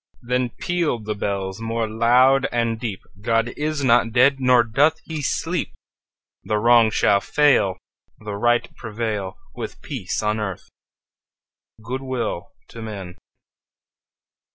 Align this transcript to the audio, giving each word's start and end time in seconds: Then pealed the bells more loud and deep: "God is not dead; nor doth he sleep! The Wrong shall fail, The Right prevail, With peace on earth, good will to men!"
Then 0.23 0.49
pealed 0.57 1.05
the 1.05 1.13
bells 1.13 1.61
more 1.61 1.87
loud 1.87 2.47
and 2.51 2.79
deep: 2.79 3.01
"God 3.21 3.53
is 3.55 3.83
not 3.83 4.11
dead; 4.11 4.37
nor 4.39 4.63
doth 4.63 4.99
he 5.05 5.21
sleep! 5.21 5.75
The 6.43 6.57
Wrong 6.57 6.89
shall 6.89 7.21
fail, 7.21 7.77
The 8.17 8.33
Right 8.33 8.75
prevail, 8.75 9.37
With 9.53 9.79
peace 9.83 10.23
on 10.23 10.39
earth, 10.39 10.67
good 11.83 12.01
will 12.01 12.49
to 12.69 12.81
men!" 12.81 13.15